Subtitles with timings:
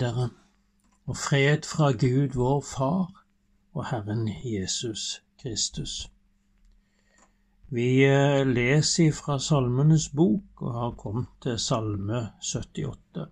[0.00, 0.30] dere,
[1.06, 3.24] og fred fra Gud vår Far
[3.74, 6.10] og Herren Jesus Kristus.
[7.72, 13.26] Vi eh, leser fra Salmenes bok og har kommet til Salme 78.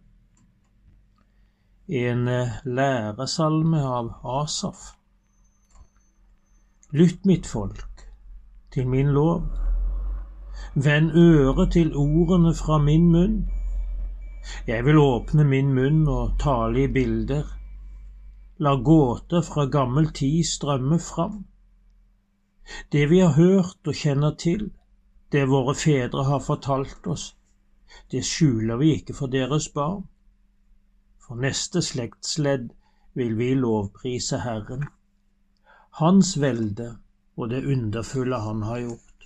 [1.89, 4.93] En eh, læresalme av Asaf.
[6.95, 8.07] Lytt, mitt folk,
[8.73, 9.43] til min lov.
[10.75, 13.41] Vend øret til ordene fra min munn.
[14.67, 17.47] Jeg vil åpne min munn og tale i bilder,
[18.59, 21.45] la gåter fra gammel tid strømme fram.
[22.93, 24.71] Det vi har hørt og kjenner til,
[25.33, 27.35] det våre fedre har fortalt oss,
[28.13, 30.05] det skjuler vi ikke for deres barn.
[31.25, 32.71] For neste slektsledd
[33.19, 34.89] vil vi lovprise Herren,
[35.99, 36.93] Hans velde
[37.37, 39.18] og det underfulle Han har gjort.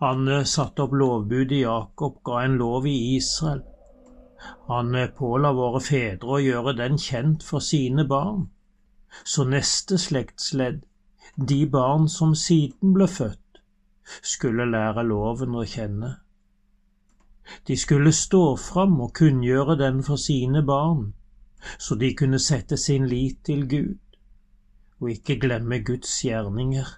[0.00, 3.62] Han eh, satte opp lovbud i Jakob, ga en lov i Israel.
[4.68, 8.46] Han eh, påla våre fedre å gjøre den kjent for sine barn.
[9.24, 10.80] Så neste slektsledd,
[11.36, 13.60] de barn som siden ble født,
[14.22, 16.14] skulle lære loven å kjenne.
[17.66, 21.10] De skulle stå fram og kunngjøre den for sine barn,
[21.78, 23.98] så de kunne sette sin lit til Gud,
[25.00, 26.88] og ikke glemme Guds gjerninger,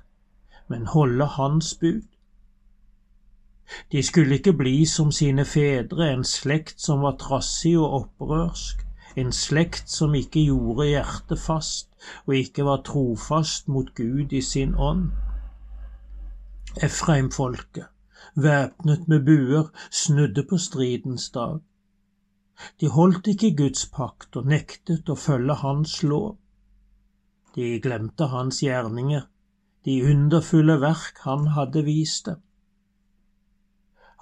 [0.68, 2.06] men holde Hans bud.
[3.92, 8.86] De skulle ikke bli som sine fedre, en slekt som var trassig og opprørsk,
[9.20, 11.90] en slekt som ikke gjorde hjertet fast
[12.26, 15.10] og ikke var trofast mot Gud i sin ånd.
[16.82, 17.90] Efraim-folket,
[18.34, 21.58] væpnet med buer, snudde på stridens dag.
[22.80, 26.38] De holdt ikke Guds pakt og nektet å følge Hans lov.
[27.56, 29.28] De glemte Hans gjerninger,
[29.84, 32.40] de underfulle verk Han hadde vist dem.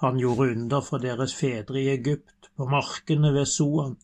[0.01, 3.97] Han gjorde under for deres fedre i Egypt, på markene ved Soan.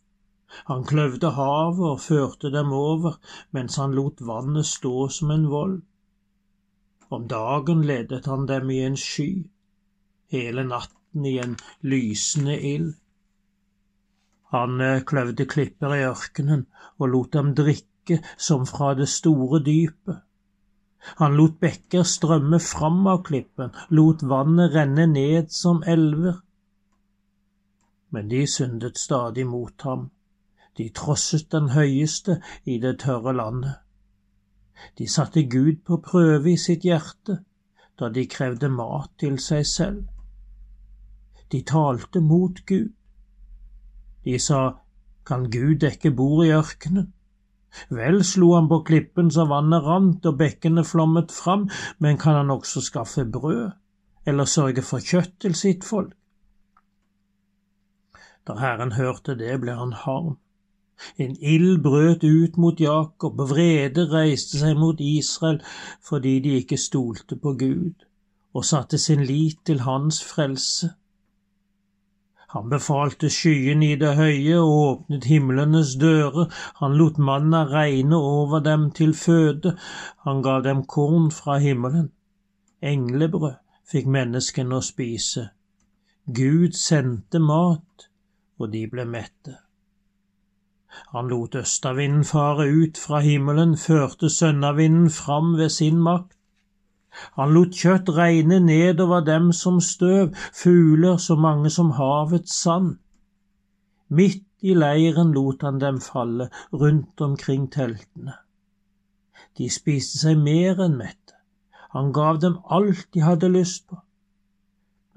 [0.70, 3.18] Han kløvde havet og førte dem over,
[3.52, 5.80] mens han lot vannet stå som en vold.
[7.10, 9.50] Om dagen ledet han dem i en sky,
[10.32, 12.94] hele natten i en lysende ild.
[14.54, 16.68] Han eh, kløvde klipper i ørkenen
[17.00, 20.22] og lot dem drikke som fra det store dypet.
[21.18, 26.42] Han lot bekker strømme fram av klippen, lot vannet renne ned som elver.
[28.10, 30.10] Men de syndet stadig mot ham,
[30.78, 33.76] de trosset den høyeste i det tørre landet.
[34.98, 37.40] De satte Gud på prøve i sitt hjerte
[37.98, 40.04] da de krevde mat til seg selv.
[41.52, 42.92] De talte mot Gud.
[44.26, 44.78] De sa,
[45.26, 47.14] kan Gud dekke bord i ørkenen?
[47.90, 51.68] Vel slo han på klippen så vannet rant og bekkene flommet fram,
[52.00, 53.72] men kan han også skaffe brød,
[54.26, 56.14] eller sørge for kjøtt til sitt folk?
[58.48, 60.38] Da Herren hørte det, ble han harm.
[61.18, 65.60] En ild brøt ut mot Jakob, og vrede reiste seg mot Israel
[66.10, 68.08] fordi de ikke stolte på Gud
[68.58, 70.90] og satte sin lit til Hans frelse.
[72.56, 76.48] Han befalte skyene i det høye og åpnet himlenes dører,
[76.80, 79.74] han lot manna regne over dem til føde,
[80.24, 82.08] han ga dem korn fra himmelen.
[82.82, 83.58] Englebrød
[83.92, 85.50] fikk menneskene å spise.
[86.40, 88.08] Gud sendte mat,
[88.60, 89.58] og de ble mette.
[91.12, 96.37] Han lot østavinden fare ut fra himmelen, førte sønnavinden fram ved sin makt.
[97.38, 102.98] Han lot kjøtt regne nedover dem som støv, fugler så mange som havets sand.
[104.10, 108.38] Midt i leiren lot han dem falle, rundt omkring teltene.
[109.58, 111.36] De spiste seg mer enn mette.
[111.96, 114.00] Han gav dem alt de hadde lyst på.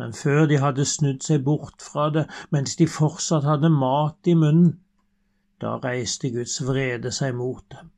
[0.01, 2.25] Men før de hadde snudd seg bort fra det,
[2.55, 4.79] mens de fortsatt hadde mat i munnen,
[5.61, 7.91] da reiste Guds vrede seg mot dem.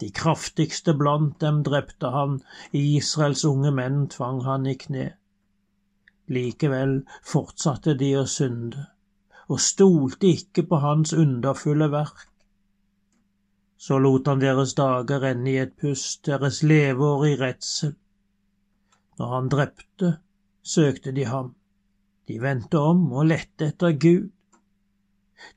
[0.00, 2.40] De kraftigste blant dem drepte han,
[2.76, 5.06] Israels unge menn tvang han i kne.
[6.28, 8.82] Likevel fortsatte de å synde,
[9.48, 12.26] og stolte ikke på hans underfulle verk.
[13.76, 17.94] Så lot han deres dager renne i et pust, deres leveår i redsel.
[19.16, 20.10] Når han drepte,
[20.62, 21.54] søkte de ham.
[22.28, 24.28] De vendte om og lette etter Gud.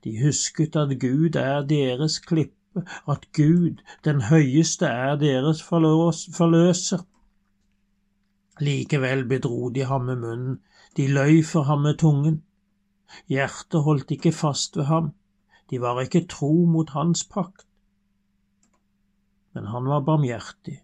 [0.04, 2.59] De husket at Gud er deres klippe
[3.07, 7.06] at Gud, den høyeste, er deres forløser.
[8.60, 10.60] Likevel bedro de ham med munnen,
[10.98, 12.44] de løy for ham med tungen.
[13.31, 15.13] Hjertet holdt ikke fast ved ham,
[15.69, 17.66] de var ikke tro mot hans pakt.
[19.54, 20.80] Men han var barmhjertig,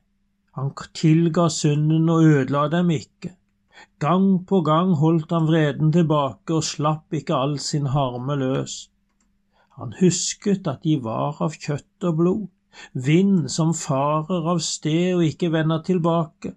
[0.56, 3.36] han tilga synden og ødela dem ikke.
[4.00, 8.90] Gang på gang holdt han vreden tilbake og slapp ikke all sin harme løs.
[9.76, 12.44] Han husket at de var av kjøtt og blod,
[13.08, 16.54] vind som farer av sted og ikke vender tilbake.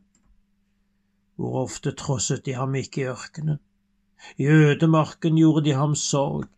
[1.38, 3.58] Hvor ofte trosset de ham ikke i ørkenen?
[4.38, 6.48] I ødemarken gjorde de ham sorg.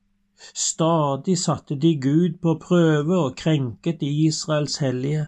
[0.57, 5.27] Stadig satte de Gud på prøve og krenket Israels hellige.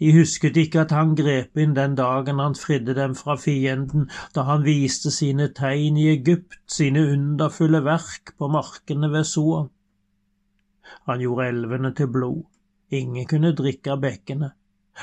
[0.00, 4.46] De husket ikke at han grep inn den dagen han fridde dem fra fienden, da
[4.48, 9.66] han viste sine tegn i Egypt, sine underfulle verk på markene ved Soa.
[11.10, 12.40] Han gjorde elvene til blod,
[12.90, 14.54] ingen kunne drikke av bekkene.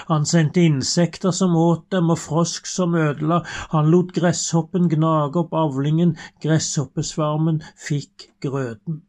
[0.09, 3.39] Han sendte insekter som åt dem, og frosk som ødela.
[3.73, 9.01] Han lot gresshoppen gnage opp avlingen, gresshoppesvarmen fikk grøten.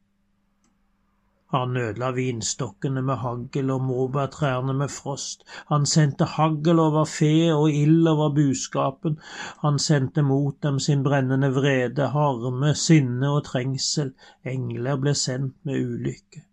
[1.53, 5.45] Han ødela vinstokkene med hagl og morbærtrærne med frost.
[5.71, 9.17] Han sendte hagl over fe og ild over buskapen.
[9.63, 14.13] Han sendte mot dem sin brennende vrede, harme, sinne og trengsel.
[14.45, 16.45] Engler ble sendt med ulykke.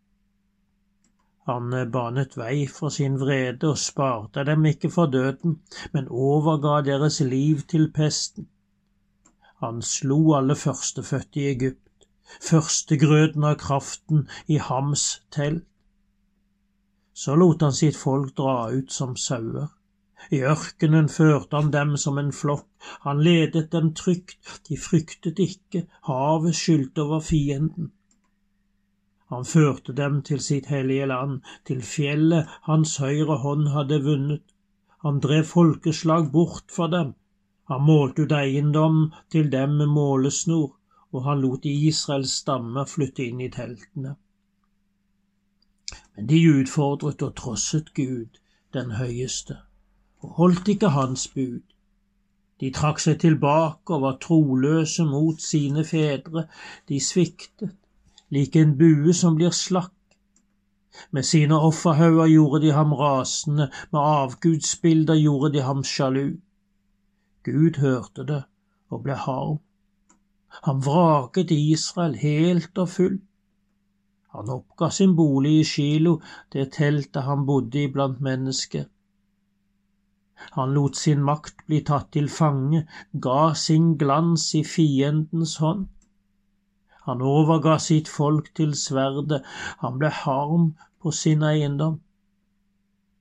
[1.45, 5.59] Han banet vei for sin vrede og sparte dem ikke for døden,
[5.93, 8.47] men overga deres liv til pesten.
[9.61, 11.84] Han slo alle førstefødte i Egypt,
[12.41, 15.65] førstegrøden av kraften i Hams telt.
[17.13, 19.69] Så lot han sitt folk dra ut som sauer.
[20.35, 22.67] I ørkenen førte han dem som en flokk,
[23.05, 27.91] han ledet dem trygt, de fryktet ikke, havet skyldte over fienden.
[29.33, 34.43] Han førte dem til sitt hellige land, til fjellet hans høyre hånd hadde vunnet.
[35.05, 37.13] Han drev folkeslag bort fra dem.
[37.69, 38.99] Han målte ut eiendom
[39.33, 40.75] til dem med målesnor,
[41.15, 44.15] og han lot Israels stammer flytte inn i teltene.
[46.15, 48.41] Men de utfordret og trosset Gud,
[48.75, 49.57] den høyeste,
[50.19, 51.63] og holdt ikke hans bud.
[52.59, 56.45] De trakk seg tilbake og var troløse mot sine fedre,
[56.89, 57.75] de sviktet
[58.35, 59.91] lik en bue som blir slakk.
[61.11, 66.37] Med sine offerhauger gjorde de ham rasende, med avgudsbilder gjorde de ham sjalu.
[67.43, 68.43] Gud hørte det
[68.89, 69.59] og ble harm.
[70.63, 73.23] Han vraket Israel helt og fullt.
[74.35, 76.19] Han oppga sin bolig i Shilo,
[76.51, 78.85] det teltet han bodde i blant mennesker.
[80.57, 82.81] Han lot sin makt bli tatt til fange,
[83.25, 85.85] ga sin glans i fiendens hånd.
[87.07, 89.43] Han overga sitt folk til sverdet,
[89.83, 92.01] han ble harm på sin eiendom.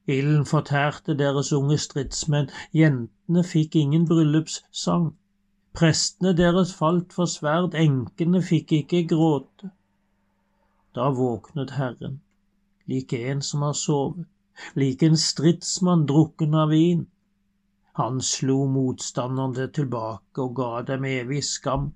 [0.06, 5.12] Ilden fortærte deres unge stridsmenn, jentene fikk ingen bryllupssang.
[5.75, 9.73] Prestene deres falt for sverd, enkene fikk ikke gråte.
[10.94, 12.21] Da våknet Herren,
[12.87, 14.29] lik en som har sovet,
[14.79, 17.03] lik en stridsmann drukken av vin.
[17.99, 21.91] Han slo motstanderne tilbake og ga dem evig skam.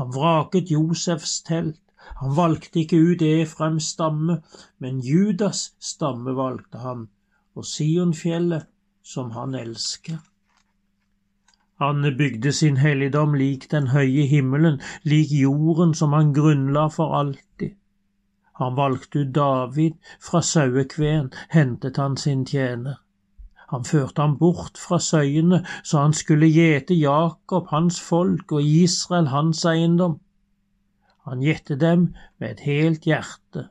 [0.00, 1.82] Han vraket Josefs telt,
[2.20, 4.40] han valgte ikke ut Efraims stamme,
[4.82, 7.06] men Judas stamme valgte han,
[7.54, 8.66] og Sionfjellet,
[9.02, 10.18] som han elsker.
[11.78, 17.74] Han bygde sin helligdom lik den høye himmelen, lik jorden som han grunnla for alltid.
[18.56, 23.02] Han valgte ut David, fra sauekveen, hentet han sin tjener.
[23.68, 29.28] Han førte ham bort fra søyene, så han skulle gjete Jakob, hans folk, og Israel,
[29.34, 30.20] hans eiendom.
[31.26, 33.68] Han gjette dem med et helt hjerte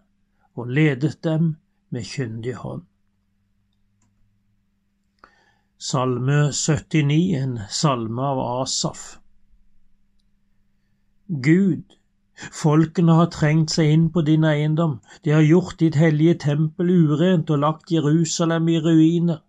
[0.55, 1.55] og ledet dem
[1.89, 2.83] med kyndig hånd.
[5.77, 9.19] Salme 79, en salme av Asaf.
[11.27, 11.97] Gud,
[12.55, 17.51] folkene har trengt seg inn på din eiendom, de har gjort ditt hellige tempel urent
[17.51, 19.43] og lagt Jerusalem i ruiner.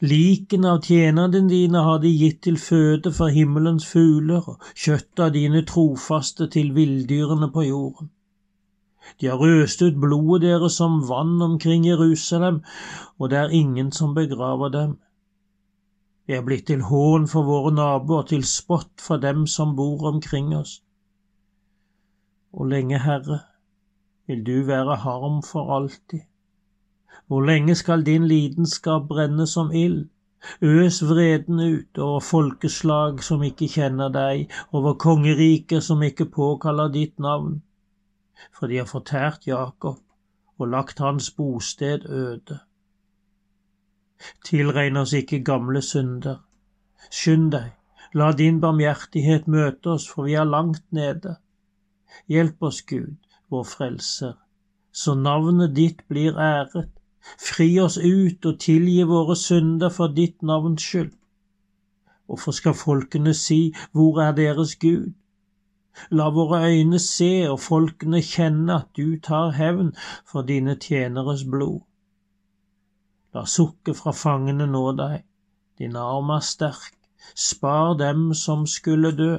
[0.00, 5.36] Likene av tjenerne dine har de gitt til føde for himmelens fugler, og kjøttet av
[5.36, 8.08] dine trofaste til villdyrene på jorden.
[9.20, 12.62] De har øst ut blodet deres som vann omkring Jerusalem,
[13.18, 15.00] og det er ingen som begraver dem.
[16.26, 20.52] Vi er blitt til hån for våre naboer, til spott for dem som bor omkring
[20.56, 20.82] oss.
[22.50, 23.40] Hvor lenge, Herre,
[24.26, 26.20] vil du være harm for alltid?
[27.26, 30.08] Hvor lenge skal din lidenskap brenne som ild?
[30.62, 37.18] Øs vreden ut over folkeslag som ikke kjenner deg, over kongeriker som ikke påkaller ditt
[37.18, 37.62] navn.
[38.52, 40.00] For de har fortært Jakob
[40.58, 42.58] og lagt hans bosted øde.
[44.44, 46.40] Tilregn oss ikke gamle synder.
[47.10, 47.72] Skynd deg,
[48.14, 51.36] la din barmhjertighet møte oss, for vi er langt nede.
[52.28, 53.16] Hjelp oss, Gud,
[53.50, 54.34] vår frelser,
[54.92, 56.90] så navnet ditt blir æret
[57.48, 61.12] Fri oss ut og tilgi våre synder for ditt navns skyld.
[62.26, 65.12] Hvorfor skal folkene si Hvor er deres Gud?
[66.10, 69.92] La våre øyne se og folkene kjenne at du tar hevn
[70.32, 71.80] for dine tjeneres blod.
[73.34, 75.22] La sukket fra fangene nå deg,
[75.80, 76.98] din arm er sterk,
[77.46, 79.32] spar dem som skulle dø.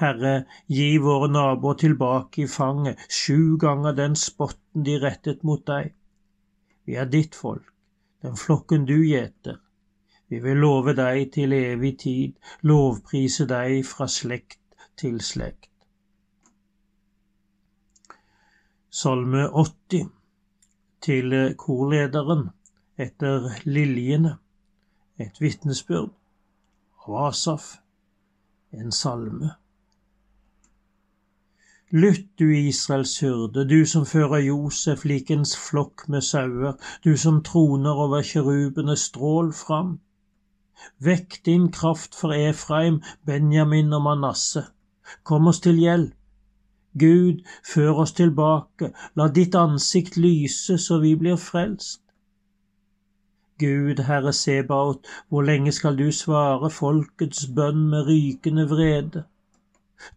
[0.00, 0.32] Herre,
[0.76, 5.92] gi våre naboer tilbake i fanget, sju ganger den spotten de rettet mot deg.
[6.84, 7.68] Vi er ditt folk,
[8.24, 9.60] den flokken du gjeter.
[10.32, 12.34] Vi vil love deg til evig tid,
[12.64, 14.60] lovprise deg fra slekt
[14.98, 15.70] til slekt.
[18.88, 20.10] Salme 80
[21.04, 22.48] til korlederen
[22.96, 24.36] etter Liljene,
[25.18, 26.12] et vitnesbyrd
[27.06, 27.64] av Asaf,
[28.70, 29.50] en salme.
[31.94, 37.42] Lytt, du Israels hyrde, du som fører Josef lik en flokk med sauer, du som
[37.46, 39.98] troner over kirubene, strål fram.
[40.98, 44.64] Vekk din kraft for Efraim, Benjamin og Manasse.
[45.22, 46.14] Kom oss til hjelp.
[46.98, 52.03] Gud, før oss tilbake, la ditt ansikt lyse så vi blir frelst.
[53.58, 59.22] Gud, Herre Sebaot, hvor lenge skal du svare folkets bønn med rykende vrede?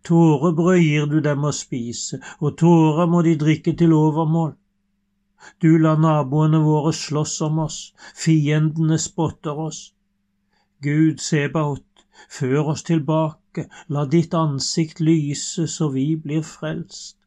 [0.03, 4.55] Tårebrød gir du dem å spise, og tårer må de drikke til overmål.
[5.61, 7.77] Du lar naboene våre slåss om oss,
[8.23, 9.81] fiendene spotter oss.
[10.81, 12.05] Gud Sebaot,
[12.39, 17.17] før oss tilbake, la ditt ansikt lyse så vi blir frelst.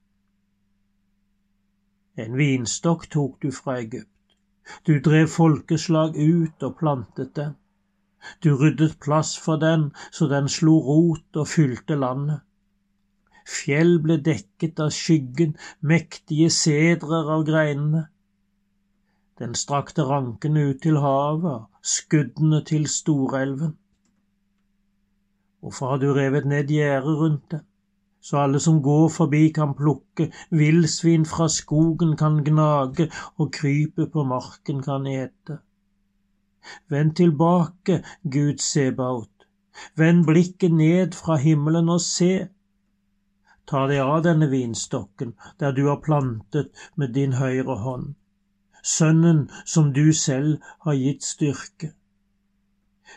[2.19, 4.20] En vinstokk tok du fra Egypt.
[4.87, 7.57] Du drev folkeslag ut og plantet den.
[8.45, 12.41] Du ryddet plass for den så den slo rot og fylte landet.
[13.51, 18.05] Fjell ble dekket av skyggen, mektige sedrer av greinene.
[19.41, 23.73] Den strakte rankene ut til havet, skuddene til storelven.
[25.61, 27.63] Hvorfor har du revet ned gjerdet rundt det,
[28.21, 33.09] så alle som går forbi kan plukke, villsvin fra skogen kan gnage
[33.39, 35.59] og krypet på marken kan ete?
[36.93, 39.47] Vend tilbake, Gud Sebaot,
[39.97, 42.33] vend blikket ned fra himmelen og se.
[43.67, 48.15] Ta deg av denne vinstokken der du har plantet med din høyre hånd
[48.83, 51.93] sønnen som du selv har gitt styrke.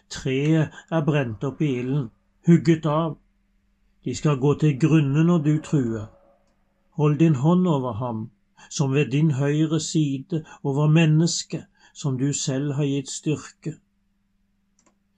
[0.09, 2.09] Treet er brent opp i ilden,
[2.47, 3.17] hugget av.
[4.03, 6.07] De skal gå til grunne når du truer.
[6.99, 8.31] Hold din hånd over ham,
[8.69, 13.77] som ved din høyre side, over mennesket som du selv har gitt styrke.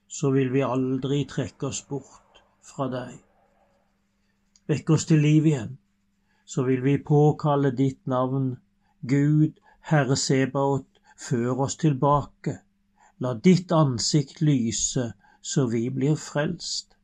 [0.08, 3.18] Så vil vi aldri trekke oss bort fra deg.
[4.68, 5.76] Vekk oss til liv igjen,
[6.44, 8.56] så vil vi påkalle ditt navn,
[9.02, 9.58] Gud
[9.90, 12.58] Herre Sebaot, før oss tilbake.
[13.18, 15.12] La ditt ansikt lyse,
[15.42, 16.95] så vi blir frelst.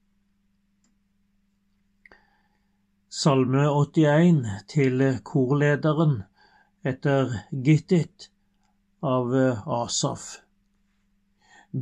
[3.13, 4.39] Salme 81
[4.73, 6.15] til korlederen
[6.91, 7.35] etter
[7.67, 8.31] Gittit
[9.05, 9.35] av
[9.79, 10.23] Asaf.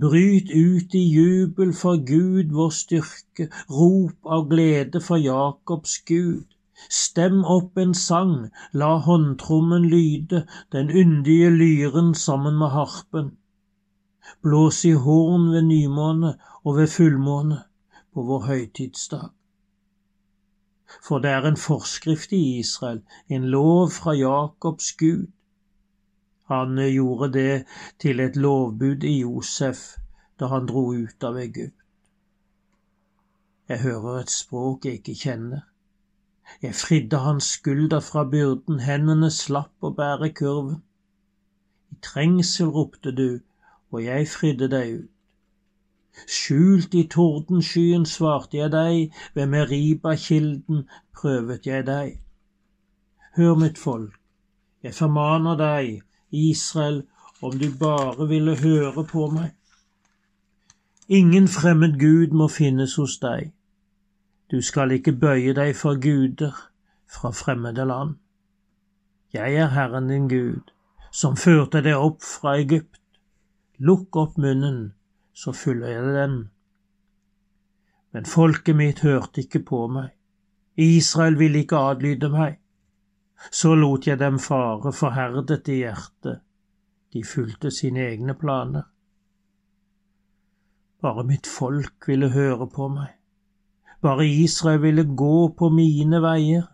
[0.02, 3.46] Bryt ut i jubel for Gud vår styrke,
[3.78, 6.50] rop av glede for Jakobs Gud.
[6.98, 8.36] Stem opp en sang,
[8.74, 10.44] la håndtrommen lyde,
[10.74, 13.36] den yndige lyren sammen med harpen.
[14.42, 17.66] Blås i horn ved nymåne og ved fullmåne
[18.10, 19.30] på vår høytidsdag.
[21.02, 25.26] For det er en forskrift i Israel, en lov fra Jakobs Gud.
[26.50, 27.64] Han gjorde det
[27.98, 29.84] til et lovbud i Josef
[30.40, 31.76] da han dro ut av Egypt.
[33.68, 35.60] Jeg hører et språk jeg ikke kjenner.
[36.62, 40.80] Jeg fridde hans skulder fra byrden, hendene slapp å bære kurven.
[41.94, 43.28] I trengsel ropte du,
[43.92, 45.10] og jeg fridde deg ut.
[46.26, 50.84] Skjult i tordenskyen svarte jeg deg, ved Meriba-kilden
[51.16, 52.18] prøvet jeg deg.
[53.36, 54.16] Hør, mitt folk,
[54.82, 57.02] jeg formaner deg, Israel,
[57.42, 59.54] om du bare ville høre på meg.
[61.08, 63.52] Ingen fremmed gud må finnes hos deg.
[64.50, 66.54] Du skal ikke bøye deg for guder
[67.10, 68.16] fra fremmede land.
[69.32, 70.70] Jeg er Herren din Gud,
[71.12, 72.98] som førte deg opp fra Egypt.
[73.78, 74.92] Lukk opp munnen,
[75.32, 76.38] så fyller jeg den.
[78.12, 80.10] Men folket mitt hørte ikke på meg.
[80.80, 82.58] Israel ville ikke adlyde meg.
[83.50, 86.42] Så lot jeg dem fare, forherdet i hjertet.
[87.12, 88.84] De fulgte sine egne planer.
[91.00, 93.16] Bare mitt folk ville høre på meg
[94.00, 96.68] bare Israel ville gå på mine veier.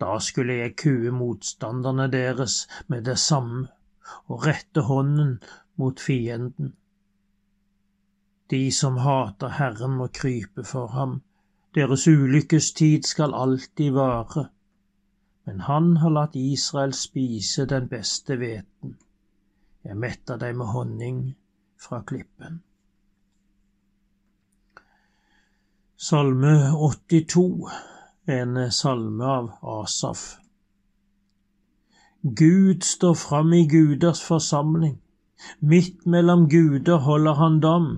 [0.00, 3.66] Da skulle jeg kue motstanderne deres med det samme
[4.30, 5.38] og rette hånden
[5.76, 6.72] mot fienden.
[8.50, 11.20] De som hater Herren må krype for ham,
[11.74, 14.48] Deres ulykkestid skal alltid vare.
[15.44, 18.96] Men han har latt Israel spise den beste hveten.
[19.84, 21.20] Jeg metter deg med honning
[21.80, 22.58] fra klippen.
[25.96, 27.68] Salme 82,
[28.26, 30.26] en salme av Asaf.
[32.22, 34.98] Gud står fram i guders forsamling.
[35.60, 37.90] Midt mellom guder holder han dom.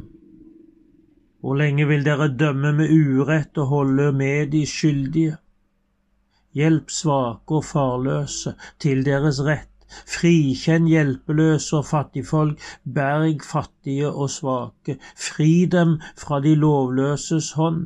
[1.40, 5.36] Hvor lenge vil dere dømme med urett og holde med de skyldige?
[6.52, 9.68] Hjelp svake og farløse til deres rett.
[9.90, 14.98] Frikjenn hjelpeløse og fattigfolk, berg fattige og svake.
[15.16, 17.80] Fri dem fra de lovløses hånd.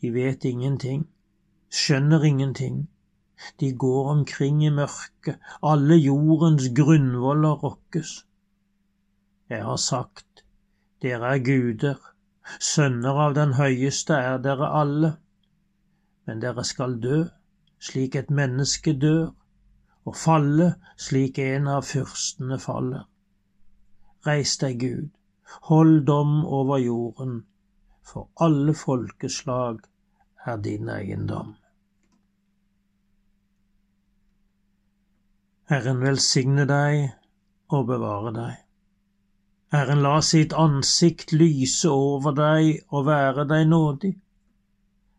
[0.00, 1.06] De vet ingenting,
[1.70, 2.88] skjønner ingenting.
[3.60, 8.24] De går omkring i mørket, alle jordens grunnvoller rokkes.
[9.50, 10.33] Jeg har sagt,
[11.04, 12.00] dere er guder,
[12.60, 15.14] sønner av den høyeste er dere alle,
[16.26, 17.24] men dere skal dø
[17.84, 19.32] slik et menneske dør,
[20.04, 23.04] og falle slik en av fyrstene faller.
[24.26, 25.10] Reis deg, Gud,
[25.68, 27.42] hold dom over jorden,
[28.04, 29.80] for alle folkeslag
[30.44, 31.54] er din eiendom.
[35.68, 37.06] Herren velsigne deg
[37.72, 38.63] og bevare deg.
[39.74, 44.12] Herren la sitt ansikt lyse over deg og være deg nådig.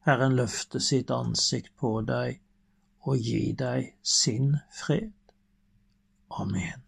[0.07, 2.39] Herren løfte sitt ansikt på deg
[3.03, 5.11] og gi deg sin fred.
[6.31, 6.84] Amen.